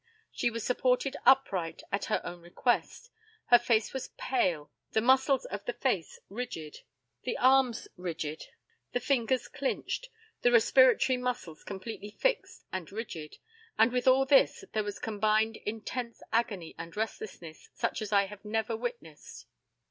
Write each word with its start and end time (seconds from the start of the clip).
She 0.31 0.49
was 0.49 0.63
supported 0.65 1.15
upright, 1.27 1.83
at 1.91 2.05
her 2.05 2.21
own 2.25 2.41
request; 2.41 3.11
her 3.51 3.59
face 3.59 3.93
was 3.93 4.07
pale, 4.17 4.71
the 4.93 4.99
muscles 4.99 5.45
of 5.45 5.63
the 5.65 5.73
face 5.73 6.19
rigid, 6.27 6.79
the 7.21 7.37
arms 7.37 7.87
rigid, 7.97 8.47
the 8.93 8.99
fingers 8.99 9.47
clinched, 9.47 10.09
the 10.41 10.51
respiratory 10.51 11.17
muscles 11.17 11.63
completely 11.63 12.09
fixed 12.09 12.65
and 12.73 12.91
rigid, 12.91 13.37
and 13.77 13.91
with 13.91 14.07
all 14.07 14.25
this 14.25 14.65
there 14.73 14.83
was 14.83 14.97
combined 14.97 15.57
intense 15.67 16.23
agony 16.33 16.73
and 16.79 16.97
restlessness, 16.97 17.69
such 17.75 18.01
as 18.01 18.11
I 18.11 18.25
have 18.25 18.43
never 18.43 18.75
witnessed. 18.75 19.45